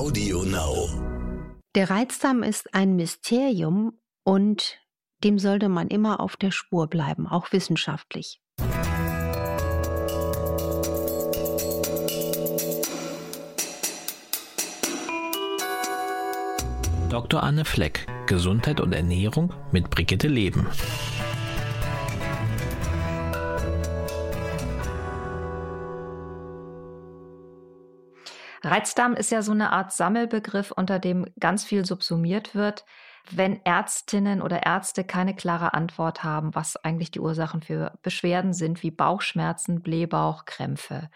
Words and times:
Audio 0.00 0.44
Now. 0.44 0.88
Der 1.74 1.90
Reizdarm 1.90 2.42
ist 2.42 2.72
ein 2.72 2.96
Mysterium 2.96 3.98
und 4.24 4.78
dem 5.22 5.38
sollte 5.38 5.68
man 5.68 5.88
immer 5.88 6.20
auf 6.20 6.38
der 6.38 6.52
Spur 6.52 6.86
bleiben, 6.86 7.26
auch 7.26 7.52
wissenschaftlich. 7.52 8.40
Dr. 17.10 17.42
Anne 17.42 17.66
Fleck, 17.66 18.06
Gesundheit 18.26 18.80
und 18.80 18.94
Ernährung 18.94 19.52
mit 19.70 19.90
Brigitte 19.90 20.28
Leben. 20.28 20.66
Reizdarm 28.62 29.14
ist 29.14 29.30
ja 29.30 29.42
so 29.42 29.52
eine 29.52 29.72
Art 29.72 29.92
Sammelbegriff, 29.92 30.70
unter 30.70 30.98
dem 30.98 31.26
ganz 31.38 31.64
viel 31.64 31.84
subsumiert 31.84 32.54
wird, 32.54 32.84
wenn 33.30 33.64
Ärztinnen 33.64 34.42
oder 34.42 34.64
Ärzte 34.64 35.04
keine 35.04 35.34
klare 35.34 35.74
Antwort 35.74 36.24
haben, 36.24 36.54
was 36.54 36.76
eigentlich 36.76 37.10
die 37.10 37.20
Ursachen 37.20 37.62
für 37.62 37.98
Beschwerden 38.02 38.52
sind, 38.52 38.82
wie 38.82 38.90
Bauchschmerzen, 38.90 39.82
Blähbauch, 39.82 40.44
Krämpfe. 40.44 41.10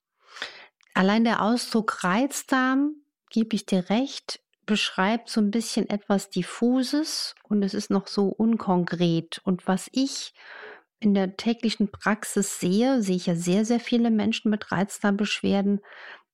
Allein 0.94 1.24
der 1.24 1.42
Ausdruck 1.42 2.04
Reizdarm, 2.04 2.94
gebe 3.30 3.56
ich 3.56 3.66
dir 3.66 3.90
recht, 3.90 4.42
beschreibt 4.66 5.30
so 5.30 5.42
ein 5.42 5.50
bisschen 5.50 5.90
etwas 5.90 6.30
Diffuses 6.30 7.34
und 7.44 7.64
es 7.64 7.74
ist 7.74 7.90
noch 7.90 8.08
so 8.08 8.28
unkonkret. 8.28 9.42
Und 9.44 9.68
was 9.68 9.90
ich 9.92 10.34
in 11.00 11.14
der 11.14 11.38
täglichen 11.38 11.92
Praxis 11.92 12.60
sehe, 12.60 13.02
sehe 13.02 13.16
ich 13.16 13.26
ja 13.26 13.36
sehr, 13.36 13.66
sehr 13.66 13.80
viele 13.80 14.12
Menschen 14.12 14.52
mit 14.52 14.72
Reizdarmbeschwerden, 14.72 15.82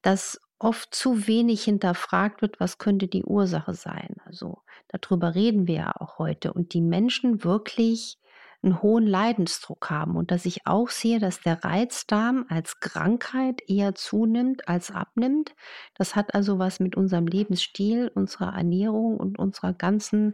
dass 0.02 0.40
oft 0.60 0.94
zu 0.94 1.28
wenig 1.28 1.64
hinterfragt 1.64 2.42
wird, 2.42 2.60
was 2.60 2.78
könnte 2.78 3.08
die 3.08 3.24
Ursache 3.24 3.74
sein. 3.74 4.16
Also 4.26 4.60
darüber 4.88 5.36
reden 5.36 5.68
wir 5.68 5.76
ja 5.76 5.94
auch 6.00 6.18
heute. 6.18 6.54
Und 6.54 6.74
die 6.74 6.82
Menschen 6.82 7.44
wirklich 7.44 8.18
einen 8.64 8.82
hohen 8.82 9.06
Leidensdruck 9.06 9.90
haben 9.90 10.16
und 10.16 10.32
dass 10.32 10.46
ich 10.46 10.66
auch 10.66 10.90
sehe, 10.90 11.20
dass 11.20 11.42
der 11.42 11.64
Reizdarm 11.64 12.46
als 12.50 12.80
Krankheit 12.80 13.62
eher 13.68 13.96
zunimmt 13.96 14.68
als 14.68 14.92
abnimmt. 14.92 15.56
Das 15.96 16.16
hat 16.16 16.34
also 16.34 16.60
was 16.60 16.80
mit 16.80 16.96
unserem 16.96 17.28
Lebensstil, 17.28 18.12
unserer 18.14 18.56
Ernährung 18.56 19.18
und 19.18 19.38
unserer 19.38 19.74
ganzen, 19.74 20.34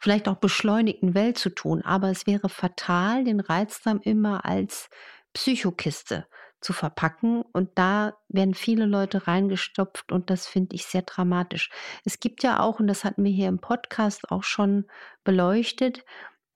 vielleicht 0.00 0.28
auch 0.28 0.36
beschleunigten 0.36 1.14
Welt 1.14 1.38
zu 1.38 1.50
tun. 1.50 1.82
Aber 1.82 2.10
es 2.10 2.26
wäre 2.26 2.48
fatal, 2.48 3.24
den 3.24 3.40
Reizdarm 3.40 4.00
immer 4.02 4.44
als 4.44 4.90
Psychokiste 5.32 6.26
zu 6.60 6.72
verpacken. 6.72 7.42
Und 7.52 7.70
da 7.76 8.14
werden 8.28 8.54
viele 8.54 8.86
Leute 8.86 9.26
reingestopft 9.26 10.12
und 10.12 10.30
das 10.30 10.46
finde 10.46 10.74
ich 10.76 10.84
sehr 10.86 11.02
dramatisch. 11.02 11.70
Es 12.04 12.20
gibt 12.20 12.42
ja 12.42 12.60
auch, 12.60 12.80
und 12.80 12.86
das 12.86 13.04
hatten 13.04 13.24
wir 13.24 13.32
hier 13.32 13.48
im 13.48 13.60
Podcast 13.60 14.30
auch 14.30 14.42
schon 14.42 14.86
beleuchtet, 15.24 16.04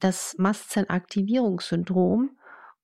das 0.05 0.37
Mastzellaktivierungssyndrom. 0.39 2.37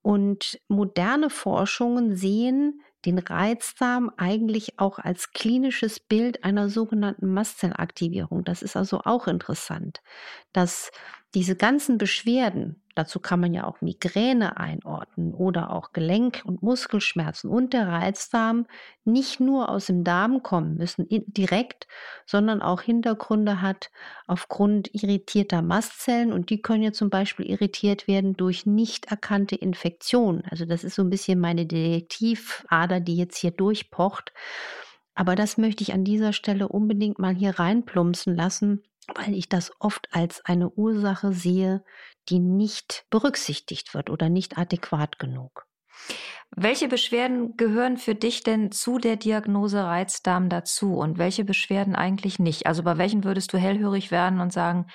Und 0.03 0.59
moderne 0.69 1.29
Forschungen 1.29 2.17
sehen 2.17 2.81
den 3.05 3.19
Reizdarm 3.19 4.11
eigentlich 4.17 4.79
auch 4.79 4.99
als 4.99 5.33
klinisches 5.33 6.01
Bild 6.01 6.43
einer 6.45 6.71
sogenannten 6.71 7.33
Mastzellaktivierung. 7.33 8.45
Das 8.45 8.63
ist 8.63 8.77
also 8.77 9.03
auch 9.05 9.27
interessant, 9.27 10.01
dass 10.55 10.91
diese 11.35 11.57
ganzen 11.57 11.99
Beschwerden, 11.99 12.83
dazu 13.01 13.19
kann 13.19 13.41
man 13.41 13.55
ja 13.55 13.65
auch 13.67 13.81
Migräne 13.81 14.59
einordnen 14.59 15.33
oder 15.33 15.71
auch 15.71 15.93
Gelenk- 15.93 16.45
und 16.45 16.63
Muskelschmerzen 16.63 17.49
und 17.49 17.73
der 17.73 17.89
Reizdarm 17.89 18.67
nicht 19.05 19.41
nur 19.41 19.71
aus 19.71 19.87
dem 19.87 20.05
Darm 20.05 20.43
kommen 20.43 20.77
müssen 20.77 21.07
direkt, 21.09 21.89
sondern 22.27 22.61
auch 22.61 22.83
Hintergründe 22.83 23.63
hat 23.63 23.91
aufgrund 24.27 24.95
irritierter 24.95 25.63
Mastzellen 25.63 26.31
und 26.31 26.51
die 26.51 26.61
können 26.61 26.83
ja 26.83 26.93
zum 26.93 27.09
Beispiel 27.09 27.47
irritiert 27.47 28.07
werden 28.07 28.37
durch 28.37 28.67
nicht 28.67 29.07
erkannte 29.07 29.57
Infektionen. 29.57 30.43
Also 30.51 30.67
das 30.67 30.85
ist 30.85 30.95
so 30.95 31.03
ein 31.03 31.11
bisschen 31.11 31.41
meine 31.41 31.65
Detektivader, 31.65 33.01
die 33.01 33.17
jetzt 33.17 33.39
hier 33.39 33.51
durchpocht. 33.51 34.35
Aber 35.15 35.37
das 35.37 35.57
möchte 35.57 35.83
ich 35.83 35.95
an 35.95 36.05
dieser 36.05 36.35
Stelle 36.35 36.69
unbedingt 36.69 37.19
mal 37.19 37.35
hier 37.35 37.59
reinplumpsen 37.59 38.37
lassen, 38.37 38.83
weil 39.15 39.35
ich 39.35 39.49
das 39.49 39.73
oft 39.81 40.09
als 40.13 40.45
eine 40.45 40.71
Ursache 40.71 41.33
sehe, 41.33 41.85
die 42.29 42.39
nicht 42.39 43.07
berücksichtigt 43.11 43.95
wird 43.95 44.11
oder 44.11 44.29
nicht 44.29 44.59
adäquat 44.59 45.19
genug. 45.19 45.67
Welche 46.57 46.89
Beschwerden 46.89 47.57
gehören 47.57 47.97
für 47.97 48.15
dich 48.15 48.43
denn 48.43 48.73
zu 48.73 48.99
der 48.99 49.17
Diagnose 49.17 49.85
Reizdarm 49.85 50.49
dazu 50.49 50.97
und 50.97 51.19
welche 51.19 51.45
Beschwerden 51.45 51.95
eigentlich 51.95 52.39
nicht? 52.39 52.67
Also 52.67 52.83
bei 52.83 52.99
welchen 52.99 53.23
würdest 53.23 53.53
du 53.53 53.59
hellhörig 53.59 54.11
werden 54.11 54.41
und 54.41 54.53
sagen, 54.53 54.87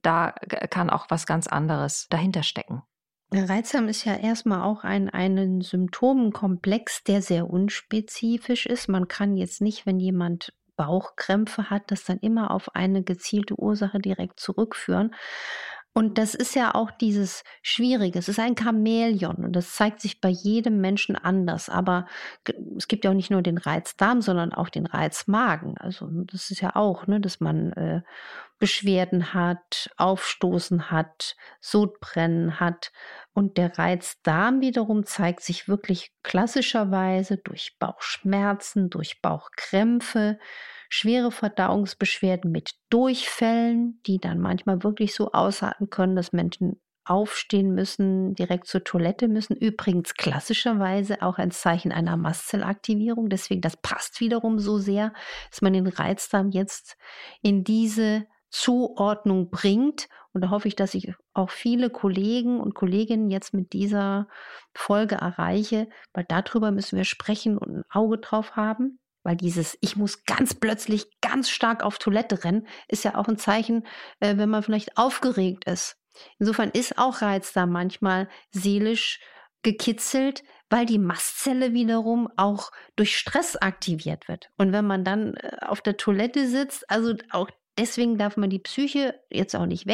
da 0.00 0.32
kann 0.70 0.88
auch 0.88 1.06
was 1.10 1.26
ganz 1.26 1.46
anderes 1.46 2.06
dahinter 2.08 2.42
stecken? 2.42 2.82
Reizdarm 3.30 3.88
ist 3.88 4.04
ja 4.04 4.14
erstmal 4.14 4.62
auch 4.62 4.84
ein, 4.84 5.08
ein 5.08 5.60
Symptomenkomplex, 5.60 7.04
der 7.04 7.22
sehr 7.22 7.48
unspezifisch 7.48 8.66
ist. 8.66 8.88
Man 8.88 9.08
kann 9.08 9.36
jetzt 9.36 9.60
nicht, 9.60 9.86
wenn 9.86 9.98
jemand 9.98 10.52
Bauchkrämpfe 10.76 11.70
hat, 11.70 11.90
das 11.90 12.04
dann 12.04 12.18
immer 12.18 12.50
auf 12.50 12.74
eine 12.74 13.02
gezielte 13.04 13.58
Ursache 13.58 13.98
direkt 14.00 14.40
zurückführen. 14.40 15.14
Und 15.94 16.16
das 16.16 16.34
ist 16.34 16.54
ja 16.54 16.74
auch 16.74 16.90
dieses 16.90 17.44
Schwierige. 17.60 18.18
Es 18.18 18.28
ist 18.28 18.38
ein 18.38 18.56
Chamäleon 18.56 19.44
und 19.44 19.52
das 19.52 19.74
zeigt 19.74 20.00
sich 20.00 20.22
bei 20.22 20.30
jedem 20.30 20.80
Menschen 20.80 21.16
anders. 21.16 21.68
Aber 21.68 22.06
es 22.78 22.88
gibt 22.88 23.04
ja 23.04 23.10
auch 23.10 23.14
nicht 23.14 23.30
nur 23.30 23.42
den 23.42 23.58
Reizdarm, 23.58 24.22
sondern 24.22 24.54
auch 24.54 24.70
den 24.70 24.86
Reizmagen. 24.86 25.76
Also 25.76 26.08
das 26.10 26.50
ist 26.50 26.62
ja 26.62 26.76
auch, 26.76 27.06
ne, 27.06 27.20
dass 27.20 27.40
man 27.40 27.72
äh, 27.72 28.02
Beschwerden 28.58 29.34
hat, 29.34 29.90
Aufstoßen 29.98 30.90
hat, 30.90 31.36
Sodbrennen 31.60 32.58
hat. 32.58 32.90
Und 33.34 33.58
der 33.58 33.78
Reizdarm 33.78 34.62
wiederum 34.62 35.04
zeigt 35.04 35.42
sich 35.42 35.68
wirklich 35.68 36.12
klassischerweise 36.22 37.36
durch 37.36 37.76
Bauchschmerzen, 37.78 38.88
durch 38.88 39.20
Bauchkrämpfe, 39.20 40.38
schwere 40.94 41.30
Verdauungsbeschwerden 41.30 42.52
mit 42.52 42.74
Durchfällen, 42.90 43.98
die 44.06 44.18
dann 44.18 44.38
manchmal 44.38 44.84
wirklich 44.84 45.14
so 45.14 45.32
ausarten 45.32 45.88
können, 45.88 46.16
dass 46.16 46.34
Menschen 46.34 46.82
aufstehen 47.06 47.74
müssen, 47.74 48.34
direkt 48.34 48.66
zur 48.66 48.84
Toilette 48.84 49.26
müssen. 49.26 49.56
Übrigens 49.56 50.12
klassischerweise 50.12 51.22
auch 51.22 51.38
ein 51.38 51.50
Zeichen 51.50 51.92
einer 51.92 52.18
Mastzellaktivierung. 52.18 53.30
Deswegen, 53.30 53.62
das 53.62 53.78
passt 53.78 54.20
wiederum 54.20 54.58
so 54.58 54.76
sehr, 54.76 55.14
dass 55.50 55.62
man 55.62 55.72
den 55.72 55.86
Reizdarm 55.86 56.50
jetzt 56.50 56.98
in 57.40 57.64
diese 57.64 58.26
Zuordnung 58.50 59.48
bringt. 59.48 60.10
Und 60.34 60.42
da 60.44 60.50
hoffe 60.50 60.68
ich, 60.68 60.76
dass 60.76 60.92
ich 60.92 61.14
auch 61.32 61.48
viele 61.48 61.88
Kollegen 61.88 62.60
und 62.60 62.74
Kolleginnen 62.74 63.30
jetzt 63.30 63.54
mit 63.54 63.72
dieser 63.72 64.28
Folge 64.74 65.14
erreiche, 65.14 65.88
weil 66.12 66.26
darüber 66.28 66.70
müssen 66.70 66.98
wir 66.98 67.04
sprechen 67.04 67.56
und 67.56 67.78
ein 67.78 67.84
Auge 67.90 68.18
drauf 68.18 68.56
haben. 68.56 68.98
Weil 69.22 69.36
dieses, 69.36 69.78
ich 69.80 69.96
muss 69.96 70.24
ganz 70.24 70.54
plötzlich 70.54 71.06
ganz 71.20 71.48
stark 71.50 71.82
auf 71.82 71.98
Toilette 71.98 72.44
rennen, 72.44 72.66
ist 72.88 73.04
ja 73.04 73.14
auch 73.16 73.28
ein 73.28 73.38
Zeichen, 73.38 73.86
äh, 74.20 74.36
wenn 74.36 74.50
man 74.50 74.62
vielleicht 74.62 74.96
aufgeregt 74.96 75.64
ist. 75.64 75.96
Insofern 76.38 76.70
ist 76.70 76.98
auch 76.98 77.22
Reiz 77.22 77.52
da 77.52 77.66
manchmal 77.66 78.28
seelisch 78.50 79.20
gekitzelt, 79.62 80.42
weil 80.70 80.86
die 80.86 80.98
Mastzelle 80.98 81.72
wiederum 81.72 82.28
auch 82.36 82.70
durch 82.96 83.16
Stress 83.16 83.56
aktiviert 83.56 84.26
wird. 84.28 84.50
Und 84.56 84.72
wenn 84.72 84.86
man 84.86 85.04
dann 85.04 85.34
äh, 85.34 85.58
auf 85.60 85.80
der 85.80 85.96
Toilette 85.96 86.48
sitzt, 86.48 86.88
also 86.90 87.14
auch 87.30 87.48
deswegen 87.78 88.18
darf 88.18 88.36
man 88.36 88.50
die 88.50 88.58
Psyche 88.58 89.20
jetzt 89.30 89.54
auch 89.54 89.66
nicht 89.66 89.86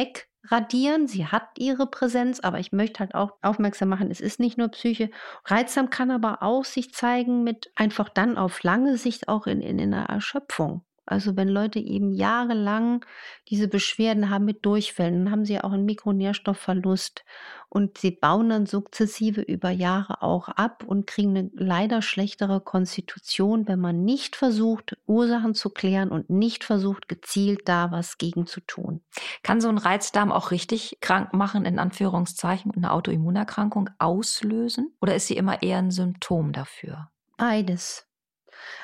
wegradieren. 0.43 1.07
Sie 1.07 1.25
hat 1.25 1.49
ihre 1.57 1.87
Präsenz, 1.87 2.39
aber 2.39 2.59
ich 2.59 2.71
möchte 2.71 2.99
halt 2.99 3.15
auch 3.15 3.37
aufmerksam 3.41 3.89
machen, 3.89 4.11
es 4.11 4.21
ist 4.21 4.39
nicht 4.39 4.57
nur 4.57 4.69
Psyche. 4.69 5.09
Reizsam 5.45 5.89
kann 5.89 6.11
aber 6.11 6.41
auch 6.43 6.65
sich 6.65 6.93
zeigen 6.93 7.43
mit 7.43 7.71
einfach 7.75 8.09
dann 8.09 8.37
auf 8.37 8.63
lange 8.63 8.97
Sicht 8.97 9.27
auch 9.27 9.47
in, 9.47 9.61
in, 9.61 9.79
in 9.79 9.93
einer 9.93 10.09
Erschöpfung. 10.09 10.83
Also 11.09 11.35
wenn 11.35 11.49
Leute 11.49 11.79
eben 11.79 12.11
jahrelang 12.11 13.03
diese 13.47 13.67
Beschwerden 13.67 14.29
haben 14.29 14.45
mit 14.45 14.65
Durchfällen, 14.65 15.25
dann 15.25 15.31
haben 15.31 15.45
sie 15.45 15.59
auch 15.59 15.71
einen 15.71 15.85
Mikronährstoffverlust 15.85 17.25
und 17.69 17.97
sie 17.97 18.11
bauen 18.11 18.49
dann 18.49 18.65
sukzessive 18.67 19.41
über 19.41 19.71
Jahre 19.71 20.21
auch 20.21 20.49
ab 20.49 20.83
und 20.85 21.07
kriegen 21.07 21.35
eine 21.35 21.51
leider 21.53 22.01
schlechtere 22.01 22.61
Konstitution, 22.61 23.67
wenn 23.67 23.79
man 23.79 24.03
nicht 24.03 24.35
versucht, 24.35 24.97
Ursachen 25.07 25.55
zu 25.55 25.69
klären 25.69 26.09
und 26.09 26.29
nicht 26.29 26.63
versucht, 26.63 27.07
gezielt 27.07 27.67
da 27.67 27.91
was 27.91 28.17
gegen 28.17 28.45
zu 28.45 28.61
tun. 28.61 29.01
Kann 29.41 29.61
so 29.61 29.69
ein 29.69 29.77
Reizdarm 29.79 30.31
auch 30.31 30.51
richtig 30.51 30.97
krank 31.01 31.33
machen, 31.33 31.65
in 31.65 31.79
Anführungszeichen, 31.79 32.71
eine 32.75 32.91
Autoimmunerkrankung 32.91 33.89
auslösen? 33.97 34.93
Oder 35.01 35.15
ist 35.15 35.27
sie 35.27 35.37
immer 35.37 35.63
eher 35.63 35.79
ein 35.79 35.91
Symptom 35.91 36.51
dafür? 36.51 37.09
Beides. 37.37 38.07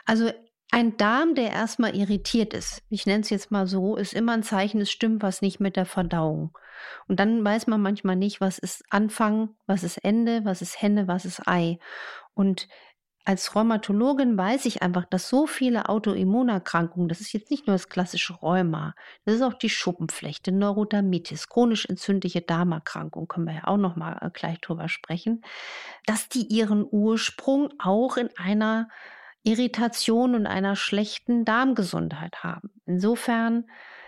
Also 0.06 0.32
ein 0.76 0.98
Darm, 0.98 1.36
der 1.36 1.52
erstmal 1.52 1.96
irritiert 1.96 2.54
ist, 2.54 2.84
ich 2.90 3.06
nenne 3.06 3.22
es 3.22 3.30
jetzt 3.30 3.50
mal 3.50 3.66
so, 3.66 3.96
ist 3.96 4.14
immer 4.14 4.34
ein 4.34 4.44
Zeichen, 4.44 4.82
es 4.82 4.92
stimmt 4.92 5.24
was 5.24 5.42
nicht 5.42 5.62
mit 5.62 5.78
der 5.78 5.86
Verdauung. 5.86 6.58
Und 7.08 7.22
dann 7.22 7.46
weiß 7.46 7.68
man 7.68 7.82
manchmal 7.82 8.18
nicht, 8.18 8.42
was 8.42 8.60
ist 8.60 8.84
Anfang, 8.90 9.56
was 9.68 9.84
ist 9.84 10.00
Ende, 10.00 10.44
was 10.44 10.62
ist 10.62 10.82
Henne, 10.82 11.08
was 11.08 11.24
ist 11.24 11.48
Ei. 11.48 11.80
Und 12.34 12.68
als 13.24 13.56
Rheumatologin 13.56 14.38
weiß 14.38 14.66
ich 14.66 14.82
einfach, 14.82 15.06
dass 15.06 15.30
so 15.30 15.48
viele 15.48 15.88
Autoimmunerkrankungen, 15.88 17.08
das 17.08 17.22
ist 17.22 17.32
jetzt 17.32 17.52
nicht 17.52 17.68
nur 17.68 17.76
das 17.76 17.88
klassische 17.88 18.34
Rheuma, 18.34 18.96
das 19.24 19.36
ist 19.36 19.44
auch 19.44 19.54
die 19.54 19.70
Schuppenflechte, 19.70 20.52
Neurodermitis, 20.52 21.48
chronisch 21.48 21.86
entzündliche 21.86 22.42
Darmerkrankung, 22.42 23.30
können 23.30 23.46
wir 23.46 23.56
ja 23.56 23.68
auch 23.68 23.78
noch 23.78 23.96
mal 23.96 24.18
äh, 24.22 24.30
gleich 24.30 24.60
drüber 24.60 24.90
sprechen, 24.90 25.42
dass 26.06 26.28
die 26.28 26.46
ihren 26.48 26.86
Ursprung 26.86 27.70
auch 27.80 28.18
in 28.18 28.30
einer 28.36 28.90
Irritation 29.46 30.36
und 30.36 30.48
einer 30.48 30.76
schlechten 30.76 31.46
Darmgesundheit 31.46 32.44
haben. 32.44 32.72
Insofern 32.86 33.66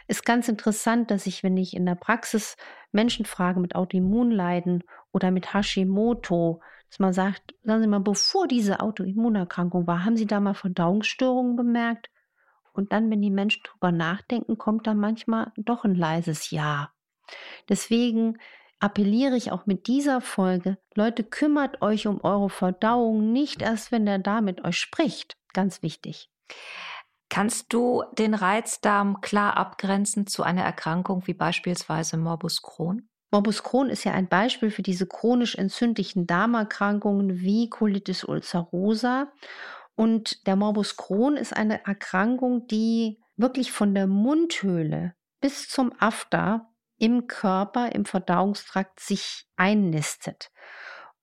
ist 0.07 0.25
ganz 0.25 0.47
interessant, 0.47 1.11
dass 1.11 1.27
ich, 1.27 1.43
wenn 1.43 1.57
ich 1.57 1.75
in 1.75 1.85
der 1.85 1.95
Praxis 1.95 2.57
Menschen 2.91 3.25
frage 3.25 3.59
mit 3.59 3.75
Autoimmunleiden 3.75 4.83
oder 5.11 5.31
mit 5.31 5.53
Hashimoto, 5.53 6.61
dass 6.89 6.99
man 6.99 7.13
sagt, 7.13 7.53
sagen 7.63 7.81
Sie 7.81 7.87
mal, 7.87 7.99
bevor 7.99 8.47
diese 8.47 8.79
Autoimmunerkrankung 8.79 9.85
war, 9.85 10.05
haben 10.05 10.17
Sie 10.17 10.25
da 10.25 10.39
mal 10.39 10.53
Verdauungsstörungen 10.53 11.55
bemerkt? 11.55 12.09
Und 12.73 12.91
dann, 12.91 13.11
wenn 13.11 13.21
die 13.21 13.31
Menschen 13.31 13.63
drüber 13.63 13.91
nachdenken, 13.91 14.57
kommt 14.57 14.87
da 14.87 14.93
manchmal 14.93 15.51
doch 15.57 15.83
ein 15.83 15.95
leises 15.95 16.51
Ja. 16.51 16.91
Deswegen 17.69 18.37
appelliere 18.79 19.35
ich 19.35 19.51
auch 19.51 19.65
mit 19.65 19.87
dieser 19.87 20.21
Folge, 20.21 20.77
Leute, 20.95 21.23
kümmert 21.23 21.81
euch 21.81 22.07
um 22.07 22.21
eure 22.23 22.49
Verdauung, 22.49 23.31
nicht 23.31 23.61
erst, 23.61 23.91
wenn 23.91 24.05
der 24.05 24.19
Darm 24.19 24.45
mit 24.45 24.63
euch 24.63 24.77
spricht. 24.77 25.37
Ganz 25.53 25.81
wichtig. 25.81 26.29
Kannst 27.29 27.73
du 27.73 28.03
den 28.17 28.33
Reizdarm 28.33 29.21
klar 29.21 29.57
abgrenzen 29.57 30.27
zu 30.27 30.43
einer 30.43 30.63
Erkrankung 30.63 31.27
wie 31.27 31.33
beispielsweise 31.33 32.17
Morbus 32.17 32.61
Crohn? 32.61 33.09
Morbus 33.31 33.63
Crohn 33.63 33.89
ist 33.89 34.05
ja 34.05 34.13
ein 34.13 34.29
Beispiel 34.29 34.71
für 34.71 34.83
diese 34.83 35.05
chronisch 35.05 35.55
entzündlichen 35.55 36.27
Darmerkrankungen 36.27 37.39
wie 37.39 37.69
Colitis 37.69 38.23
ulcerosa. 38.23 39.33
Und 39.95 40.47
der 40.47 40.55
Morbus 40.55 40.95
Crohn 40.95 41.35
ist 41.35 41.55
eine 41.55 41.85
Erkrankung, 41.85 42.67
die 42.67 43.19
wirklich 43.35 43.71
von 43.71 43.93
der 43.93 44.07
Mundhöhle 44.07 45.13
bis 45.41 45.67
zum 45.67 45.91
After 45.99 46.69
im 46.97 47.27
Körper, 47.27 47.93
im 47.93 48.05
Verdauungstrakt 48.05 48.99
sich 48.99 49.45
einnistet 49.55 50.51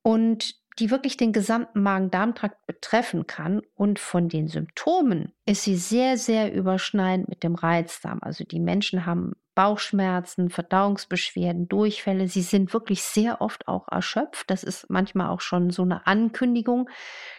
und 0.03 0.55
die 0.79 0.91
wirklich 0.91 1.17
den 1.17 1.32
gesamten 1.32 1.82
Magen-Darm-Trakt 1.82 2.67
betreffen 2.67 3.26
kann. 3.26 3.62
Und 3.75 3.99
von 3.99 4.29
den 4.29 4.49
Symptomen 4.49 5.32
ist 5.47 5.62
sie 5.62 5.76
sehr, 5.76 6.19
sehr 6.19 6.53
überschneidend 6.53 7.29
mit 7.29 7.43
dem 7.43 7.55
Reizdarm. 7.55 8.19
Also 8.23 8.44
die 8.44 8.61
Menschen 8.61 9.06
haben 9.06 9.35
Bauchschmerzen, 9.55 10.51
Verdauungsbeschwerden, 10.51 11.69
Durchfälle. 11.69 12.29
Sie 12.29 12.43
sind 12.43 12.73
wirklich 12.73 13.03
sehr 13.03 13.41
oft 13.41 13.69
auch 13.69 13.87
erschöpft. 13.89 14.51
Das 14.51 14.65
ist 14.65 14.91
manchmal 14.91 15.29
auch 15.29 15.41
schon 15.41 15.71
so 15.71 15.83
eine 15.83 16.06
Ankündigung. 16.06 16.89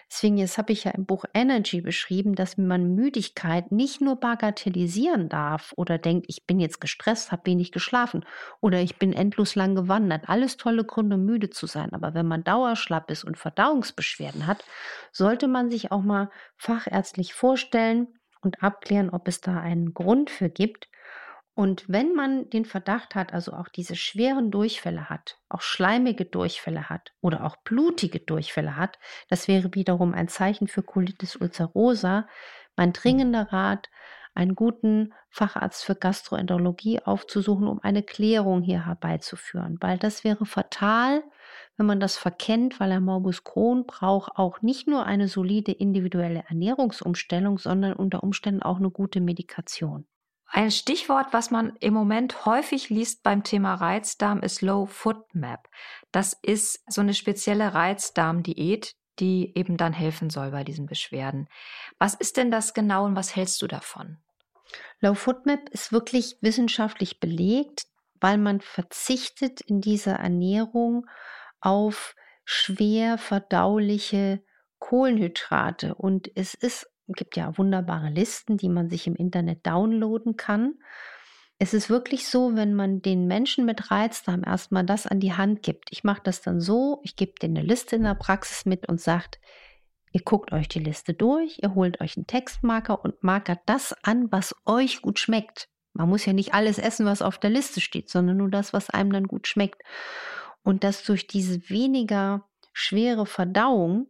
Deswegen, 0.10 0.38
jetzt 0.38 0.58
habe 0.58 0.72
ich 0.72 0.84
ja 0.84 0.92
im 0.92 1.06
Buch 1.06 1.26
Energy 1.34 1.82
beschrieben, 1.82 2.36
dass 2.36 2.58
man 2.58 2.96
Müdigkeit 2.96 3.72
nicht 3.72 4.02
nur 4.02 4.18
bagatellisieren 4.18 5.30
darf 5.30 5.74
oder 5.76 5.98
denkt, 5.98 6.28
ich 6.30 6.46
bin 6.46 6.60
jetzt 6.60 6.80
gestresst, 6.80 7.32
habe 7.32 7.48
wenig 7.48 7.72
geschlafen 7.72 8.24
oder 8.62 8.80
ich 8.82 8.98
bin 8.98 9.12
endlos 9.12 9.56
lang 9.56 9.76
gewandert. 9.76 10.30
Alles 10.30 10.58
tolle 10.58 10.86
Gründe, 10.86 11.18
müde 11.18 11.50
zu 11.50 11.66
sein. 11.66 11.92
Aber 11.94 12.14
wenn 12.14 12.28
man 12.28 12.44
dauerschlapp 12.44 13.12
ist 13.12 13.24
und 13.24 13.38
Verdauungsbeschwerden 13.38 14.48
hat, 14.48 14.64
sollte 15.12 15.48
man 15.48 15.70
sich 15.70 15.92
auch 15.92 16.04
mal 16.04 16.30
fachärztlich 16.56 17.34
vorstellen 17.34 18.08
und 18.42 18.64
abklären, 18.64 19.10
ob 19.10 19.28
es 19.28 19.42
da 19.42 19.60
einen 19.60 19.94
Grund 19.94 20.30
für 20.30 20.50
gibt. 20.50 20.88
Und 21.56 21.86
wenn 21.88 22.14
man 22.14 22.50
den 22.50 22.66
Verdacht 22.66 23.16
hat, 23.16 23.34
also 23.34 23.54
auch 23.54 23.70
diese 23.70 23.96
schweren 23.96 24.52
Durchfälle 24.52 25.10
hat, 25.10 25.40
auch 25.48 25.62
schleimige 25.62 26.26
Durchfälle 26.26 26.90
hat 26.90 27.14
oder 27.22 27.46
auch 27.46 27.56
blutige 27.56 28.20
Durchfälle 28.20 28.76
hat, 28.76 29.00
das 29.30 29.48
wäre 29.48 29.74
wiederum 29.74 30.14
ein 30.14 30.28
Zeichen 30.28 30.68
für 30.68 30.84
Colitis 30.84 31.38
ulcerosa, 31.38 32.28
mein 32.76 32.92
dringender 32.92 33.54
Rat, 33.54 33.90
einen 34.34 34.56
guten 34.56 35.14
Facharzt 35.30 35.86
für 35.86 35.96
Gastroenterologie 35.96 37.00
aufzusuchen, 37.00 37.68
um 37.68 37.80
eine 37.82 38.04
Klärung 38.04 38.62
hier 38.62 38.86
herbeizuführen, 38.86 39.78
weil 39.80 39.98
das 39.98 40.26
wäre 40.26 40.46
fatal, 40.46 41.24
wenn 41.78 41.86
man 41.86 42.02
das 42.02 42.18
verkennt, 42.18 42.82
weil 42.82 42.92
ein 42.92 43.04
Morbus 43.04 43.46
Crohn 43.46 43.86
braucht 43.86 44.32
auch 44.36 44.62
nicht 44.62 44.90
nur 44.90 45.06
eine 45.06 45.30
solide 45.30 45.72
individuelle 45.72 46.44
Ernährungsumstellung, 46.50 47.60
sondern 47.60 47.94
unter 47.94 48.24
Umständen 48.24 48.62
auch 48.62 48.78
eine 48.78 48.92
gute 48.92 49.22
Medikation. 49.22 50.06
Ein 50.48 50.72
Stichwort, 50.72 51.28
was 51.32 51.52
man 51.52 51.76
im 51.80 51.94
Moment 51.94 52.46
häufig 52.46 52.90
liest 52.90 53.24
beim 53.24 53.44
Thema 53.44 53.76
Reizdarm, 53.76 54.42
ist 54.42 54.62
Low 54.62 54.86
Food 54.86 55.34
Map. 55.34 55.68
Das 56.12 56.38
ist 56.42 56.84
so 56.88 57.02
eine 57.02 57.14
spezielle 57.14 57.74
Reizdarmdiät, 57.74 58.96
die 59.20 59.52
eben 59.58 59.78
dann 59.78 59.94
helfen 59.94 60.30
soll 60.30 60.52
bei 60.52 60.64
diesen 60.64 60.86
Beschwerden. 60.86 61.48
Was 61.98 62.14
ist 62.14 62.38
denn 62.38 62.52
das 62.52 62.74
genau 62.74 63.06
und 63.06 63.16
was 63.16 63.36
hältst 63.36 63.62
du 63.62 63.68
davon? 63.68 64.18
Low 65.00 65.14
Food 65.14 65.46
Map 65.46 65.70
ist 65.70 65.92
wirklich 65.92 66.38
wissenschaftlich 66.42 67.20
belegt, 67.20 67.88
weil 68.22 68.38
man 68.38 68.62
verzichtet 68.62 69.62
in 69.62 69.82
dieser 69.82 70.16
Ernährung 70.16 71.08
auf 71.60 72.16
schwer 72.46 73.18
verdauliche 73.18 74.44
Kohlenhydrate 74.80 75.96
und 75.96 76.30
es 76.36 76.54
ist 76.54 76.88
gibt 77.14 77.38
ja 77.38 77.58
wunderbare 77.58 78.10
Listen, 78.10 78.58
die 78.58 78.70
man 78.70 78.90
sich 78.90 79.08
im 79.08 79.16
Internet 79.16 79.66
downloaden 79.66 80.38
kann. 80.38 80.76
Es 81.58 81.74
ist 81.74 81.90
wirklich 81.90 82.28
so, 82.28 82.56
wenn 82.56 82.74
man 82.74 83.02
den 83.02 83.28
Menschen 83.28 83.66
mit 83.66 83.90
Reizdarm 83.90 84.44
erstmal 84.46 84.86
das 84.86 85.08
an 85.08 85.20
die 85.20 85.34
Hand 85.34 85.64
gibt. 85.64 85.90
Ich 85.92 86.04
mache 86.04 86.22
das 86.24 86.42
dann 86.42 86.60
so, 86.60 87.00
ich 87.04 87.16
gebe 87.16 87.34
denen 87.42 87.58
eine 87.58 87.68
Liste 87.68 87.96
in 87.96 88.04
der 88.04 88.16
Praxis 88.16 88.66
mit 88.66 88.90
und 88.90 89.00
sagt, 89.00 89.40
ihr 90.12 90.22
guckt 90.22 90.52
euch 90.52 90.68
die 90.68 90.80
Liste 90.80 91.14
durch, 91.14 91.60
ihr 91.62 91.74
holt 91.74 92.02
euch 92.02 92.18
einen 92.18 92.28
Textmarker 92.28 93.02
und 93.04 93.24
markert 93.24 93.60
das 93.66 93.96
an, 94.04 94.32
was 94.32 94.56
euch 94.66 95.02
gut 95.02 95.20
schmeckt. 95.20 95.70
Man 95.94 96.10
muss 96.10 96.26
ja 96.26 96.34
nicht 96.34 96.54
alles 96.54 96.78
essen, 96.78 97.06
was 97.06 97.22
auf 97.22 97.38
der 97.38 97.52
Liste 97.52 97.80
steht, 97.80 98.10
sondern 98.10 98.38
nur 98.38 98.50
das, 98.50 98.74
was 98.74 98.90
einem 98.90 99.14
dann 99.14 99.28
gut 99.28 99.48
schmeckt. 99.48 99.82
Und 100.62 100.84
dass 100.84 101.04
durch 101.04 101.26
diese 101.26 101.70
weniger 101.70 102.50
schwere 102.74 103.26
Verdauung 103.26 104.08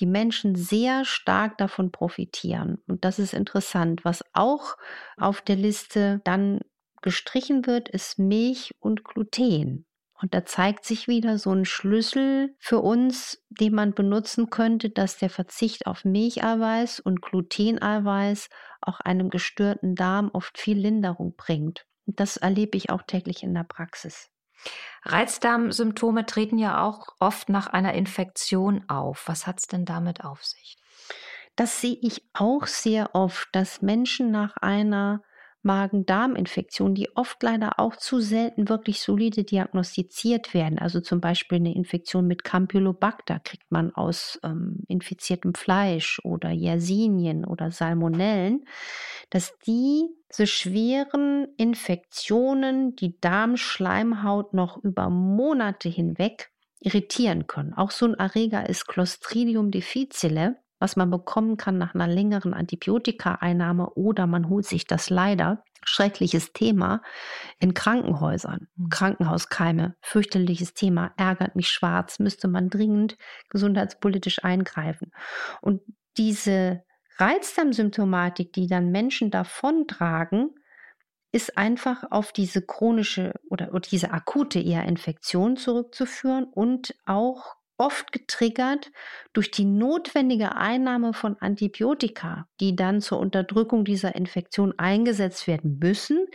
die 0.00 0.06
Menschen 0.06 0.54
sehr 0.54 1.04
stark 1.04 1.58
davon 1.58 1.90
profitieren. 1.92 2.78
Und 2.86 3.04
das 3.04 3.18
ist 3.18 3.34
interessant. 3.34 4.04
Was 4.04 4.22
auch 4.32 4.76
auf 5.16 5.40
der 5.40 5.56
Liste 5.56 6.20
dann 6.24 6.60
gestrichen 7.02 7.66
wird, 7.66 7.88
ist 7.88 8.18
Milch 8.18 8.74
und 8.80 9.04
Gluten. 9.04 9.86
Und 10.20 10.32
da 10.32 10.46
zeigt 10.46 10.84
sich 10.84 11.08
wieder 11.08 11.38
so 11.38 11.52
ein 11.52 11.66
Schlüssel 11.66 12.54
für 12.58 12.78
uns, 12.80 13.44
den 13.50 13.74
man 13.74 13.92
benutzen 13.92 14.48
könnte, 14.48 14.88
dass 14.88 15.18
der 15.18 15.28
Verzicht 15.28 15.86
auf 15.86 16.04
Milcheiweiß 16.04 17.00
und 17.00 17.20
Gluteneiweiß 17.20 18.48
auch 18.80 19.00
einem 19.00 19.28
gestörten 19.28 19.94
Darm 19.94 20.30
oft 20.32 20.58
viel 20.58 20.78
Linderung 20.78 21.34
bringt. 21.36 21.86
Und 22.06 22.18
das 22.18 22.38
erlebe 22.38 22.78
ich 22.78 22.88
auch 22.90 23.02
täglich 23.02 23.42
in 23.42 23.52
der 23.52 23.64
Praxis. 23.64 24.30
Reizdarmsymptome 25.04 26.26
treten 26.26 26.58
ja 26.58 26.82
auch 26.82 27.08
oft 27.20 27.48
nach 27.48 27.68
einer 27.68 27.94
Infektion 27.94 28.88
auf. 28.88 29.28
Was 29.28 29.46
hat 29.46 29.60
es 29.60 29.66
denn 29.66 29.84
damit 29.84 30.24
auf 30.24 30.44
sich? 30.44 30.76
Das 31.54 31.80
sehe 31.80 31.96
ich 32.02 32.22
auch 32.34 32.66
sehr 32.66 33.14
oft, 33.14 33.48
dass 33.52 33.82
Menschen 33.82 34.30
nach 34.30 34.56
einer 34.58 35.22
Magen-Darm-Infektionen, 35.66 36.94
die 36.94 37.14
oft 37.16 37.42
leider 37.42 37.78
auch 37.78 37.96
zu 37.96 38.20
selten 38.20 38.68
wirklich 38.70 39.02
solide 39.02 39.44
diagnostiziert 39.44 40.54
werden. 40.54 40.78
Also 40.78 41.00
zum 41.00 41.20
Beispiel 41.20 41.56
eine 41.56 41.74
Infektion 41.74 42.26
mit 42.26 42.44
Campylobacter 42.44 43.40
kriegt 43.40 43.70
man 43.70 43.94
aus 43.94 44.40
ähm, 44.42 44.84
infiziertem 44.88 45.54
Fleisch 45.54 46.20
oder 46.24 46.50
Yersinien 46.50 47.44
oder 47.44 47.70
Salmonellen, 47.70 48.64
dass 49.28 49.58
diese 49.66 50.46
schweren 50.46 51.48
Infektionen 51.58 52.96
die 52.96 53.20
Darmschleimhaut 53.20 54.54
noch 54.54 54.82
über 54.82 55.10
Monate 55.10 55.88
hinweg 55.88 56.50
irritieren 56.80 57.46
können. 57.46 57.74
Auch 57.74 57.90
so 57.90 58.06
ein 58.06 58.14
Erreger 58.14 58.68
ist 58.68 58.86
Clostridium 58.86 59.70
difficile 59.70 60.56
was 60.78 60.96
man 60.96 61.10
bekommen 61.10 61.56
kann 61.56 61.78
nach 61.78 61.94
einer 61.94 62.06
längeren 62.06 62.54
Antibiotikaeinnahme 62.54 63.90
oder 63.90 64.26
man 64.26 64.48
holt 64.48 64.66
sich 64.66 64.86
das 64.86 65.10
leider, 65.10 65.64
schreckliches 65.84 66.52
Thema, 66.52 67.02
in 67.58 67.74
Krankenhäusern. 67.74 68.68
Mhm. 68.76 68.88
Krankenhauskeime, 68.90 69.96
fürchterliches 70.00 70.74
Thema, 70.74 71.12
ärgert 71.16 71.56
mich 71.56 71.68
schwarz, 71.68 72.18
müsste 72.18 72.48
man 72.48 72.68
dringend 72.68 73.16
gesundheitspolitisch 73.48 74.44
eingreifen. 74.44 75.12
Und 75.60 75.82
diese 76.18 76.82
Reizdarmsymptomatik, 77.18 78.52
die 78.52 78.66
dann 78.66 78.90
Menschen 78.90 79.30
davontragen, 79.30 80.50
ist 81.32 81.58
einfach 81.58 82.04
auf 82.10 82.32
diese 82.32 82.62
chronische 82.62 83.34
oder, 83.48 83.68
oder 83.70 83.80
diese 83.80 84.10
akute 84.10 84.58
eher 84.58 84.84
Infektion 84.84 85.56
zurückzuführen 85.56 86.44
und 86.44 86.94
auch 87.04 87.56
oft 87.78 88.12
getriggert 88.12 88.90
durch 89.32 89.50
die 89.50 89.64
notwendige 89.64 90.54
Einnahme 90.54 91.12
von 91.12 91.36
Antibiotika, 91.40 92.48
die 92.60 92.76
dann 92.76 93.00
zur 93.00 93.18
Unterdrückung 93.18 93.84
dieser 93.84 94.14
Infektion 94.14 94.78
eingesetzt 94.78 95.46
werden 95.46 95.78
müssen, 95.78 96.26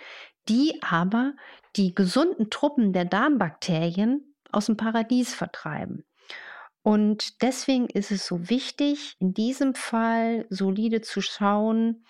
die 0.49 0.81
aber 0.81 1.33
die 1.75 1.95
gesunden 1.95 2.49
Truppen 2.49 2.93
der 2.93 3.05
Darmbakterien 3.05 4.35
aus 4.51 4.65
dem 4.65 4.77
Paradies 4.77 5.33
vertreiben. 5.33 6.03
Und 6.83 7.41
deswegen 7.41 7.87
ist 7.87 8.11
es 8.11 8.25
so 8.25 8.49
wichtig, 8.49 9.15
in 9.19 9.33
diesem 9.33 9.75
Fall 9.75 10.45
solide 10.49 11.01
zu 11.01 11.21
schauen, 11.21 12.03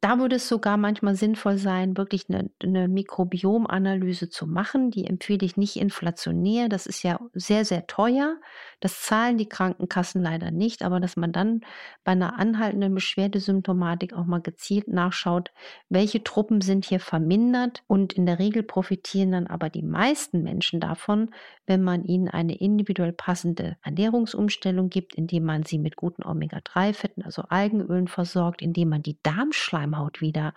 da 0.00 0.18
würde 0.18 0.36
es 0.36 0.48
sogar 0.48 0.76
manchmal 0.76 1.16
sinnvoll 1.16 1.58
sein, 1.58 1.96
wirklich 1.96 2.26
eine, 2.28 2.50
eine 2.62 2.88
Mikrobiomanalyse 2.88 4.28
zu 4.28 4.46
machen. 4.46 4.90
Die 4.90 5.06
empfehle 5.06 5.44
ich 5.44 5.56
nicht 5.56 5.76
inflationär. 5.76 6.68
Das 6.68 6.86
ist 6.86 7.02
ja 7.02 7.18
sehr, 7.32 7.64
sehr 7.64 7.86
teuer. 7.86 8.36
Das 8.80 9.02
zahlen 9.02 9.38
die 9.38 9.48
Krankenkassen 9.48 10.22
leider 10.22 10.50
nicht. 10.50 10.82
Aber 10.82 11.00
dass 11.00 11.16
man 11.16 11.32
dann 11.32 11.62
bei 12.04 12.12
einer 12.12 12.38
anhaltenden 12.38 12.94
Beschwerdesymptomatik 12.94 14.12
auch 14.12 14.26
mal 14.26 14.40
gezielt 14.40 14.88
nachschaut, 14.88 15.52
welche 15.88 16.22
Truppen 16.22 16.60
sind 16.60 16.84
hier 16.84 17.00
vermindert. 17.00 17.82
Und 17.88 18.12
in 18.12 18.26
der 18.26 18.38
Regel 18.38 18.62
profitieren 18.62 19.32
dann 19.32 19.46
aber 19.48 19.68
die 19.68 19.82
meisten 19.82 20.42
Menschen 20.42 20.80
davon, 20.80 21.30
wenn 21.66 21.82
man 21.82 22.04
ihnen 22.04 22.28
eine 22.28 22.56
individuell 22.56 23.12
passende 23.12 23.76
Ernährungsumstellung 23.82 24.90
gibt, 24.90 25.14
indem 25.14 25.44
man 25.44 25.64
sie 25.64 25.78
mit 25.78 25.96
guten 25.96 26.24
Omega-3-Fetten, 26.24 27.24
also 27.24 27.42
Algenölen 27.48 28.06
versorgt, 28.06 28.62
indem 28.62 28.90
man 28.90 29.02
die 29.02 29.18
Darmschleimhaut 29.22 29.77
wieder 30.20 30.54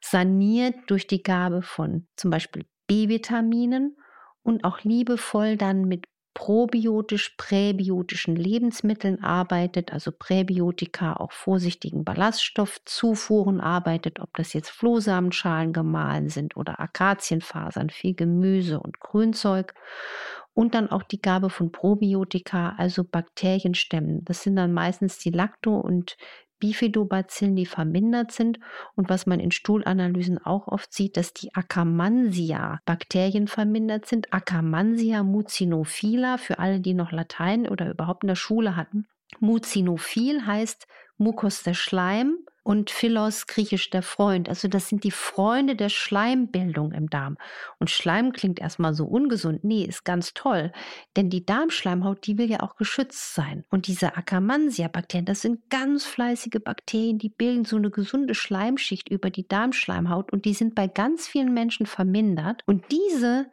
saniert 0.00 0.74
durch 0.88 1.06
die 1.06 1.22
Gabe 1.22 1.62
von 1.62 2.06
zum 2.16 2.30
Beispiel 2.30 2.66
B-Vitaminen 2.86 3.96
und 4.42 4.64
auch 4.64 4.82
liebevoll 4.82 5.56
dann 5.56 5.84
mit 5.84 6.06
probiotisch-präbiotischen 6.36 8.36
Lebensmitteln 8.36 9.24
arbeitet, 9.24 9.94
also 9.94 10.12
Präbiotika 10.12 11.14
auch 11.14 11.32
vorsichtigen 11.32 12.04
Ballaststoffzufuhren 12.04 13.62
arbeitet, 13.62 14.20
ob 14.20 14.34
das 14.34 14.52
jetzt 14.52 14.68
Flohsamenschalen 14.68 15.72
gemahlen 15.72 16.28
sind 16.28 16.54
oder 16.54 16.78
Akazienfasern, 16.78 17.88
viel 17.88 18.14
Gemüse 18.14 18.80
und 18.80 19.00
Grünzeug 19.00 19.72
und 20.52 20.74
dann 20.74 20.90
auch 20.90 21.04
die 21.04 21.22
Gabe 21.22 21.48
von 21.48 21.72
Probiotika, 21.72 22.74
also 22.76 23.02
Bakterienstämmen. 23.02 24.22
Das 24.26 24.42
sind 24.42 24.56
dann 24.56 24.74
meistens 24.74 25.18
die 25.18 25.30
Lacto- 25.30 25.80
und 25.80 26.18
Bifidobacillen, 26.58 27.56
die 27.56 27.66
vermindert 27.66 28.32
sind. 28.32 28.58
Und 28.94 29.08
was 29.08 29.26
man 29.26 29.40
in 29.40 29.50
Stuhlanalysen 29.50 30.38
auch 30.38 30.68
oft 30.68 30.92
sieht, 30.92 31.16
dass 31.16 31.34
die 31.34 31.54
Akkermansia-Bakterien 31.54 33.48
vermindert 33.48 34.06
sind. 34.06 34.32
Akkermansia 34.32 35.22
mucinophila, 35.22 36.38
für 36.38 36.58
alle, 36.58 36.80
die 36.80 36.94
noch 36.94 37.12
Latein 37.12 37.68
oder 37.68 37.90
überhaupt 37.90 38.24
in 38.24 38.28
der 38.28 38.36
Schule 38.36 38.76
hatten. 38.76 39.06
Mucinophil 39.40 40.46
heißt 40.46 40.86
Mukos 41.18 41.62
der 41.62 41.74
Schleim 41.74 42.38
und 42.66 42.90
Philos 42.90 43.46
griechisch 43.46 43.90
der 43.90 44.02
Freund. 44.02 44.48
Also 44.48 44.66
das 44.66 44.88
sind 44.88 45.04
die 45.04 45.12
Freunde 45.12 45.76
der 45.76 45.88
Schleimbildung 45.88 46.90
im 46.90 47.08
Darm. 47.08 47.38
Und 47.78 47.90
Schleim 47.90 48.32
klingt 48.32 48.58
erstmal 48.58 48.92
so 48.92 49.04
ungesund. 49.04 49.62
Nee, 49.62 49.84
ist 49.84 50.04
ganz 50.04 50.34
toll. 50.34 50.72
Denn 51.14 51.30
die 51.30 51.46
Darmschleimhaut, 51.46 52.26
die 52.26 52.38
will 52.38 52.50
ja 52.50 52.64
auch 52.64 52.74
geschützt 52.74 53.36
sein. 53.36 53.64
Und 53.70 53.86
diese 53.86 54.16
Akkermansia-Bakterien, 54.16 55.26
das 55.26 55.42
sind 55.42 55.70
ganz 55.70 56.06
fleißige 56.06 56.58
Bakterien, 56.64 57.18
die 57.18 57.28
bilden 57.28 57.64
so 57.64 57.76
eine 57.76 57.90
gesunde 57.90 58.34
Schleimschicht 58.34 59.08
über 59.10 59.30
die 59.30 59.46
Darmschleimhaut 59.46 60.32
und 60.32 60.44
die 60.44 60.54
sind 60.54 60.74
bei 60.74 60.88
ganz 60.88 61.28
vielen 61.28 61.54
Menschen 61.54 61.86
vermindert. 61.86 62.64
Und 62.66 62.90
diese 62.90 63.46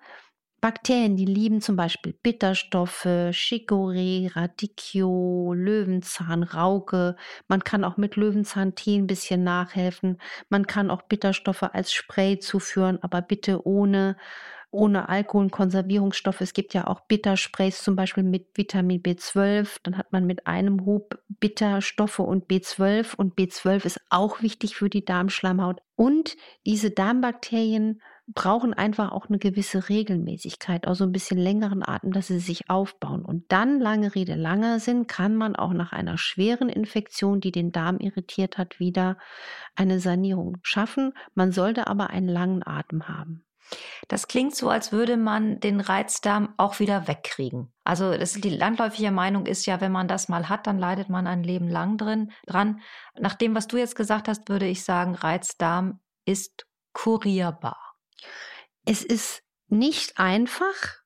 Bakterien, 0.64 1.18
die 1.18 1.26
lieben 1.26 1.60
zum 1.60 1.76
Beispiel 1.76 2.14
Bitterstoffe, 2.24 3.06
Chicorée, 3.34 4.34
Radicchio, 4.34 5.52
Löwenzahn, 5.54 6.42
Rauke. 6.44 7.18
Man 7.50 7.66
kann 7.66 7.84
auch 7.84 7.98
mit 7.98 8.16
Löwenzahntee 8.16 8.96
ein 8.96 9.06
bisschen 9.06 9.44
nachhelfen. 9.44 10.22
Man 10.48 10.66
kann 10.66 10.90
auch 10.90 11.02
Bitterstoffe 11.02 11.64
als 11.64 11.92
Spray 11.92 12.40
zuführen, 12.40 12.98
aber 13.02 13.22
bitte 13.22 13.68
ohne 13.68 14.16
ohne 14.72 15.10
Alkohol 15.10 15.44
und 15.44 15.52
Konservierungsstoffe. 15.52 16.40
Es 16.40 16.54
gibt 16.54 16.74
ja 16.74 16.88
auch 16.88 17.02
Bittersprays 17.02 17.84
zum 17.84 17.98
Beispiel 17.98 18.24
mit 18.24 18.48
Vitamin 18.56 19.04
B12. 19.04 19.80
Dann 19.84 19.98
hat 19.98 20.14
man 20.14 20.26
mit 20.26 20.48
einem 20.48 20.86
Hub 20.86 21.20
Bitterstoffe 21.28 22.20
und 22.20 22.48
B12 22.48 23.16
und 23.18 23.36
B12 23.36 23.86
ist 23.86 24.02
auch 24.10 24.42
wichtig 24.42 24.78
für 24.78 24.90
die 24.90 25.04
Darmschleimhaut. 25.04 25.82
Und 25.96 26.38
diese 26.66 26.90
Darmbakterien 26.90 28.02
brauchen 28.28 28.74
einfach 28.74 29.12
auch 29.12 29.28
eine 29.28 29.38
gewisse 29.38 29.90
Regelmäßigkeit, 29.90 30.88
auch 30.88 30.96
so 30.96 31.04
ein 31.04 31.12
bisschen 31.12 31.38
längeren 31.38 31.84
Atem, 31.86 32.14
dass 32.14 32.28
sie 32.28 32.40
sich 32.40 32.70
aufbauen. 32.70 33.26
Und 33.26 33.52
dann, 33.52 33.80
lange 33.80 34.16
Rede, 34.16 34.36
langer 34.36 34.80
Sinn, 34.80 35.08
kann 35.08 35.36
man 35.36 35.56
auch 35.56 35.74
nach 35.74 35.92
einer 35.92 36.18
schweren 36.18 36.70
Infektion, 36.70 37.42
die 37.42 37.52
den 37.52 37.72
Darm 37.72 38.00
irritiert 38.00 38.58
hat, 38.58 38.80
wieder 38.80 39.18
eine 39.76 40.00
Sanierung 40.00 40.58
schaffen. 40.62 41.14
Man 41.36 41.52
sollte 41.52 41.88
aber 41.88 42.12
einen 42.12 42.30
langen 42.30 42.66
Atem 42.66 43.08
haben. 43.08 43.44
Das 44.08 44.28
klingt 44.28 44.56
so, 44.56 44.70
als 44.70 44.92
würde 44.92 45.18
man 45.18 45.60
den 45.60 45.80
Reizdarm 45.80 46.54
auch 46.58 46.80
wieder 46.80 47.08
wegkriegen. 47.08 47.74
Also 47.84 48.16
die 48.16 48.50
landläufige 48.50 49.12
Meinung 49.12 49.46
ist 49.46 49.66
ja, 49.66 49.82
wenn 49.82 49.92
man 49.92 50.08
das 50.08 50.30
mal 50.30 50.50
hat, 50.50 50.68
dann 50.68 50.78
leidet 50.78 51.10
man 51.10 51.28
ein 51.28 51.44
Leben 51.44 51.68
lang 51.68 51.98
drin 51.98 52.32
dran. 52.46 52.82
Nach 53.18 53.36
dem, 53.36 53.56
was 53.56 53.68
du 53.68 53.78
jetzt 53.78 53.96
gesagt 53.96 54.28
hast, 54.28 54.50
würde 54.50 54.68
ich 54.68 54.84
sagen, 54.84 55.16
Reizdarm 55.16 56.00
ist 56.26 56.68
kurierbar. 56.94 57.83
Es 58.86 59.04
ist 59.04 59.44
nicht 59.68 60.18
einfach. 60.18 61.02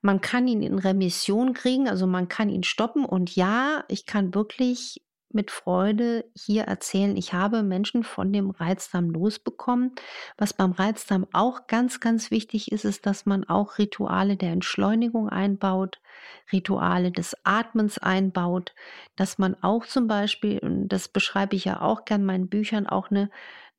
Man 0.00 0.20
kann 0.20 0.48
ihn 0.48 0.62
in 0.62 0.78
Remission 0.78 1.54
kriegen, 1.54 1.88
also 1.88 2.06
man 2.06 2.28
kann 2.28 2.48
ihn 2.48 2.64
stoppen. 2.64 3.04
Und 3.04 3.34
ja, 3.36 3.84
ich 3.88 4.06
kann 4.06 4.34
wirklich 4.34 5.02
mit 5.34 5.50
Freude 5.50 6.24
hier 6.34 6.64
erzählen, 6.64 7.16
ich 7.16 7.32
habe 7.32 7.62
Menschen 7.62 8.04
von 8.04 8.32
dem 8.32 8.50
Reizdarm 8.50 9.10
losbekommen. 9.10 9.92
Was 10.36 10.52
beim 10.52 10.72
Reizdarm 10.72 11.26
auch 11.32 11.66
ganz, 11.66 12.00
ganz 12.00 12.30
wichtig 12.30 12.70
ist, 12.70 12.84
ist, 12.84 13.06
dass 13.06 13.26
man 13.26 13.44
auch 13.44 13.78
Rituale 13.78 14.36
der 14.36 14.52
Entschleunigung 14.52 15.28
einbaut, 15.28 16.00
Rituale 16.52 17.12
des 17.12 17.36
Atmens 17.44 17.98
einbaut, 17.98 18.74
dass 19.16 19.38
man 19.38 19.56
auch 19.62 19.86
zum 19.86 20.06
Beispiel, 20.06 20.58
und 20.58 20.88
das 20.88 21.08
beschreibe 21.08 21.56
ich 21.56 21.64
ja 21.64 21.80
auch 21.80 22.04
gern 22.04 22.22
in 22.22 22.26
meinen 22.26 22.48
Büchern, 22.48 22.86
auch 22.86 23.10
eine, 23.10 23.30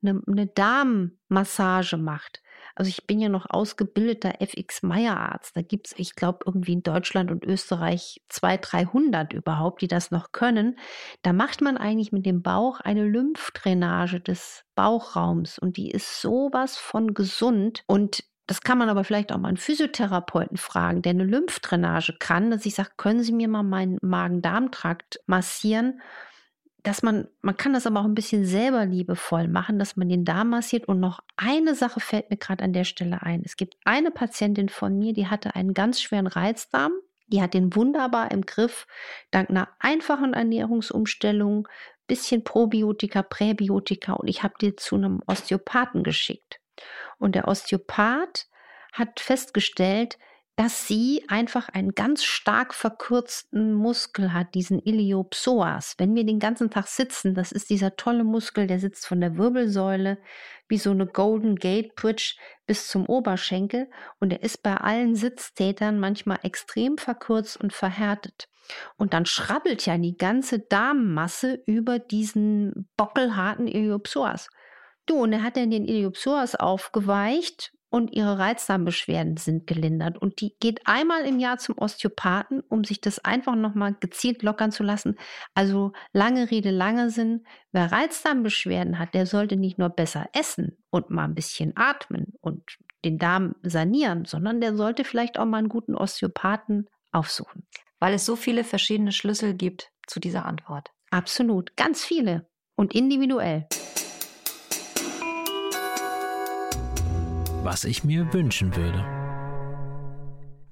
eine, 0.02 0.20
eine 0.26 0.46
Darmmassage 0.46 1.96
macht. 1.96 2.42
Also 2.74 2.88
ich 2.88 3.06
bin 3.06 3.20
ja 3.20 3.28
noch 3.28 3.46
ausgebildeter 3.48 4.40
FX-Meyer-Arzt. 4.40 5.56
Da 5.56 5.62
gibt 5.62 5.88
es, 5.88 5.94
ich 5.96 6.14
glaube, 6.14 6.40
irgendwie 6.46 6.72
in 6.72 6.82
Deutschland 6.82 7.30
und 7.30 7.44
Österreich 7.44 8.20
200, 8.28 8.72
300 8.72 9.32
überhaupt, 9.32 9.82
die 9.82 9.88
das 9.88 10.10
noch 10.10 10.32
können. 10.32 10.76
Da 11.22 11.32
macht 11.32 11.60
man 11.60 11.76
eigentlich 11.76 12.12
mit 12.12 12.26
dem 12.26 12.42
Bauch 12.42 12.80
eine 12.80 13.04
Lymphdrainage 13.04 14.20
des 14.20 14.64
Bauchraums 14.74 15.58
und 15.58 15.76
die 15.76 15.90
ist 15.90 16.20
sowas 16.20 16.76
von 16.76 17.14
gesund 17.14 17.84
und 17.86 18.24
das 18.46 18.60
kann 18.60 18.76
man 18.76 18.90
aber 18.90 19.04
vielleicht 19.04 19.32
auch 19.32 19.38
mal 19.38 19.48
einen 19.48 19.56
Physiotherapeuten 19.56 20.58
fragen, 20.58 21.00
der 21.00 21.10
eine 21.10 21.24
Lymphdrainage 21.24 22.16
kann, 22.18 22.50
dass 22.50 22.66
ich 22.66 22.74
sage, 22.74 22.90
können 22.96 23.22
Sie 23.22 23.32
mir 23.32 23.48
mal 23.48 23.62
meinen 23.62 23.98
Magen-Darm-Trakt 24.02 25.20
massieren? 25.26 26.02
Dass 26.84 27.02
man, 27.02 27.26
man 27.40 27.56
kann 27.56 27.72
das 27.72 27.86
aber 27.86 28.00
auch 28.00 28.04
ein 28.04 28.14
bisschen 28.14 28.44
selber 28.44 28.84
liebevoll 28.84 29.48
machen, 29.48 29.78
dass 29.78 29.96
man 29.96 30.08
den 30.08 30.24
Darm 30.24 30.50
massiert. 30.50 30.86
Und 30.86 31.00
noch 31.00 31.20
eine 31.36 31.74
Sache 31.74 31.98
fällt 31.98 32.30
mir 32.30 32.36
gerade 32.36 32.62
an 32.62 32.74
der 32.74 32.84
Stelle 32.84 33.22
ein. 33.22 33.42
Es 33.44 33.56
gibt 33.56 33.74
eine 33.84 34.10
Patientin 34.10 34.68
von 34.68 34.96
mir, 34.96 35.14
die 35.14 35.26
hatte 35.26 35.54
einen 35.56 35.74
ganz 35.74 36.00
schweren 36.00 36.26
Reizdarm. 36.26 36.92
Die 37.26 37.40
hat 37.40 37.54
den 37.54 37.74
wunderbar 37.74 38.30
im 38.30 38.42
Griff, 38.42 38.86
dank 39.30 39.48
einer 39.48 39.70
einfachen 39.78 40.34
Ernährungsumstellung 40.34 41.66
bisschen 42.06 42.44
Probiotika, 42.44 43.22
Präbiotika 43.22 44.12
und 44.12 44.28
ich 44.28 44.42
habe 44.42 44.54
die 44.60 44.76
zu 44.76 44.96
einem 44.96 45.22
Osteopathen 45.26 46.02
geschickt. 46.02 46.60
Und 47.18 47.34
der 47.34 47.48
Osteopath 47.48 48.46
hat 48.92 49.20
festgestellt, 49.20 50.18
dass 50.56 50.86
sie 50.86 51.24
einfach 51.28 51.68
einen 51.68 51.94
ganz 51.94 52.22
stark 52.22 52.74
verkürzten 52.74 53.74
Muskel 53.74 54.32
hat, 54.32 54.54
diesen 54.54 54.78
Iliopsoas. 54.78 55.94
Wenn 55.98 56.14
wir 56.14 56.24
den 56.24 56.38
ganzen 56.38 56.70
Tag 56.70 56.86
sitzen, 56.86 57.34
das 57.34 57.50
ist 57.50 57.70
dieser 57.70 57.96
tolle 57.96 58.22
Muskel, 58.22 58.68
der 58.68 58.78
sitzt 58.78 59.06
von 59.06 59.20
der 59.20 59.36
Wirbelsäule 59.36 60.18
wie 60.68 60.78
so 60.78 60.92
eine 60.92 61.06
Golden 61.06 61.56
Gate 61.56 61.96
Bridge 61.96 62.36
bis 62.66 62.86
zum 62.86 63.06
Oberschenkel 63.06 63.90
und 64.20 64.32
er 64.32 64.42
ist 64.42 64.62
bei 64.62 64.76
allen 64.76 65.16
Sitztätern 65.16 65.98
manchmal 65.98 66.38
extrem 66.42 66.98
verkürzt 66.98 67.60
und 67.60 67.72
verhärtet. 67.72 68.48
Und 68.96 69.12
dann 69.12 69.26
schrabbelt 69.26 69.84
ja 69.84 69.98
die 69.98 70.16
ganze 70.16 70.60
Darmmasse 70.60 71.62
über 71.66 71.98
diesen 71.98 72.88
bockelharten 72.96 73.66
Iliopsoas. 73.66 74.48
Du, 75.06 75.16
und 75.16 75.32
er 75.32 75.42
hat 75.42 75.56
dann 75.56 75.70
den 75.70 75.84
Iliopsoas 75.84 76.54
aufgeweicht 76.54 77.72
und 77.94 78.12
ihre 78.12 78.40
Reizdarmbeschwerden 78.40 79.36
sind 79.36 79.68
gelindert. 79.68 80.18
Und 80.18 80.40
die 80.40 80.56
geht 80.58 80.80
einmal 80.84 81.24
im 81.24 81.38
Jahr 81.38 81.58
zum 81.58 81.78
Osteopathen, 81.78 82.60
um 82.68 82.82
sich 82.82 83.00
das 83.00 83.24
einfach 83.24 83.54
nochmal 83.54 83.94
gezielt 84.00 84.42
lockern 84.42 84.72
zu 84.72 84.82
lassen. 84.82 85.16
Also 85.54 85.92
lange 86.12 86.50
Rede, 86.50 86.72
lange 86.72 87.10
Sinn. 87.10 87.46
Wer 87.70 87.92
Reizdarmbeschwerden 87.92 88.98
hat, 88.98 89.14
der 89.14 89.26
sollte 89.26 89.54
nicht 89.54 89.78
nur 89.78 89.90
besser 89.90 90.26
essen 90.32 90.76
und 90.90 91.10
mal 91.10 91.22
ein 91.22 91.36
bisschen 91.36 91.72
atmen 91.76 92.32
und 92.40 92.64
den 93.04 93.18
Darm 93.18 93.54
sanieren, 93.62 94.24
sondern 94.24 94.60
der 94.60 94.74
sollte 94.74 95.04
vielleicht 95.04 95.38
auch 95.38 95.46
mal 95.46 95.58
einen 95.58 95.68
guten 95.68 95.94
Osteopathen 95.94 96.88
aufsuchen. 97.12 97.64
Weil 98.00 98.14
es 98.14 98.26
so 98.26 98.34
viele 98.34 98.64
verschiedene 98.64 99.12
Schlüssel 99.12 99.54
gibt 99.54 99.92
zu 100.08 100.18
dieser 100.18 100.46
Antwort. 100.46 100.90
Absolut, 101.12 101.76
ganz 101.76 102.04
viele 102.04 102.48
und 102.74 102.92
individuell. 102.92 103.68
Was 107.64 107.84
ich 107.84 108.04
mir 108.04 108.32
wünschen 108.34 108.76
würde. 108.76 109.02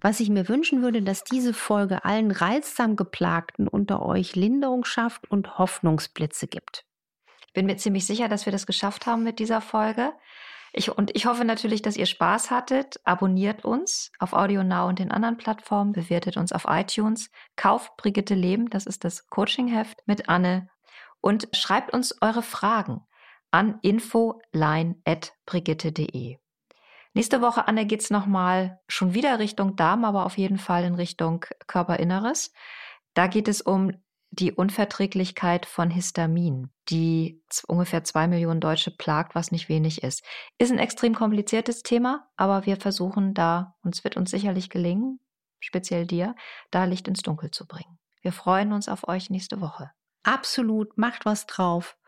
Was 0.02 0.20
ich 0.20 0.28
mir 0.28 0.46
wünschen 0.48 0.82
würde, 0.82 1.00
dass 1.00 1.24
diese 1.24 1.54
Folge 1.54 2.04
allen 2.04 2.30
reizsam 2.30 2.96
geplagten 2.96 3.66
unter 3.66 4.04
euch 4.04 4.36
Linderung 4.36 4.84
schafft 4.84 5.30
und 5.30 5.56
Hoffnungsblitze 5.58 6.48
gibt. 6.48 6.84
Ich 7.46 7.54
bin 7.54 7.64
mir 7.66 7.78
ziemlich 7.78 8.06
sicher, 8.06 8.28
dass 8.28 8.46
wir 8.46 8.52
das 8.52 8.66
geschafft 8.66 9.06
haben 9.06 9.22
mit 9.22 9.38
dieser 9.38 9.62
Folge. 9.62 10.12
Ich, 10.74 10.90
und 10.90 11.14
ich 11.14 11.26
hoffe 11.26 11.44
natürlich, 11.44 11.82
dass 11.82 11.96
ihr 11.96 12.06
Spaß 12.06 12.50
hattet. 12.50 13.00
Abonniert 13.04 13.64
uns 13.64 14.10
auf 14.18 14.32
Audio 14.34 14.62
Now 14.62 14.88
und 14.88 14.98
den 14.98 15.10
anderen 15.10 15.38
Plattformen, 15.38 15.92
bewertet 15.92 16.36
uns 16.36 16.52
auf 16.52 16.66
iTunes, 16.68 17.30
kauft 17.56 17.96
Brigitte 17.96 18.34
Leben, 18.34 18.68
das 18.70 18.86
ist 18.86 19.04
das 19.04 19.26
Coachingheft 19.28 20.02
mit 20.06 20.28
Anne 20.28 20.68
und 21.20 21.48
schreibt 21.52 21.94
uns 21.94 22.20
eure 22.20 22.42
Fragen 22.42 23.00
an 23.50 23.78
infoline.brigitte.de. 23.82 26.42
Nächste 27.14 27.42
Woche, 27.42 27.68
Anne, 27.68 27.84
geht's 27.84 28.10
nochmal 28.10 28.80
schon 28.88 29.12
wieder 29.12 29.38
Richtung 29.38 29.76
Darm, 29.76 30.04
aber 30.04 30.24
auf 30.24 30.38
jeden 30.38 30.58
Fall 30.58 30.84
in 30.84 30.94
Richtung 30.94 31.44
Körperinneres. 31.66 32.52
Da 33.12 33.26
geht 33.26 33.48
es 33.48 33.60
um 33.60 33.92
die 34.30 34.52
Unverträglichkeit 34.52 35.66
von 35.66 35.90
Histamin, 35.90 36.70
die 36.88 37.42
ungefähr 37.68 38.02
zwei 38.02 38.26
Millionen 38.26 38.60
Deutsche 38.60 38.90
plagt, 38.90 39.34
was 39.34 39.52
nicht 39.52 39.68
wenig 39.68 40.02
ist. 40.02 40.24
Ist 40.56 40.72
ein 40.72 40.78
extrem 40.78 41.14
kompliziertes 41.14 41.82
Thema, 41.82 42.30
aber 42.36 42.64
wir 42.64 42.78
versuchen 42.78 43.34
da, 43.34 43.76
und 43.82 43.94
es 43.94 44.04
wird 44.04 44.16
uns 44.16 44.30
sicherlich 44.30 44.70
gelingen, 44.70 45.20
speziell 45.60 46.06
dir, 46.06 46.34
da 46.70 46.84
Licht 46.84 47.08
ins 47.08 47.20
Dunkel 47.20 47.50
zu 47.50 47.66
bringen. 47.66 47.98
Wir 48.22 48.32
freuen 48.32 48.72
uns 48.72 48.88
auf 48.88 49.06
euch 49.06 49.28
nächste 49.28 49.60
Woche. 49.60 49.90
Absolut, 50.22 50.96
macht 50.96 51.26
was 51.26 51.44
drauf. 51.44 51.98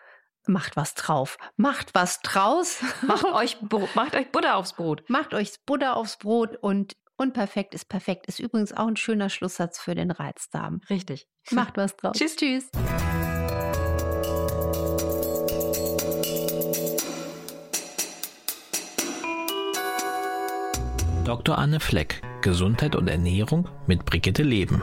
Macht 0.46 0.76
was 0.76 0.92
drauf. 0.94 1.38
Macht 1.56 1.94
was 1.94 2.20
draus. 2.20 2.82
Macht 3.02 3.24
euch, 3.24 3.56
macht 3.94 4.14
euch 4.14 4.30
Butter 4.30 4.56
aufs 4.56 4.74
Brot. 4.74 5.02
Macht 5.08 5.32
euch 5.32 5.54
Butter 5.64 5.96
aufs 5.96 6.18
Brot 6.18 6.56
und 6.60 6.96
unperfekt 7.16 7.74
ist 7.74 7.88
perfekt. 7.88 8.26
Ist 8.26 8.40
übrigens 8.40 8.74
auch 8.74 8.86
ein 8.86 8.96
schöner 8.96 9.30
Schlusssatz 9.30 9.78
für 9.78 9.94
den 9.94 10.10
Reizdarm. 10.10 10.82
Richtig. 10.90 11.26
Macht 11.50 11.78
was 11.78 11.96
draus. 11.96 12.16
tschüss, 12.18 12.36
tschüss. 12.36 12.68
Dr. 21.24 21.56
Anne 21.56 21.80
Fleck, 21.80 22.20
Gesundheit 22.42 22.94
und 22.96 23.08
Ernährung 23.08 23.66
mit 23.86 24.04
Brigitte 24.04 24.42
Leben. 24.42 24.82